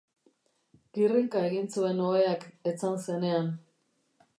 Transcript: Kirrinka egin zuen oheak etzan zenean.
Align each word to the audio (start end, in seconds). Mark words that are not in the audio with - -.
Kirrinka 0.97 1.45
egin 1.51 1.69
zuen 1.75 2.03
oheak 2.09 2.49
etzan 2.73 3.01
zenean. 3.09 3.59